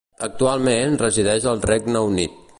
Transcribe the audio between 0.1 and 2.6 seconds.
Actualment, resideix al Regne Unit.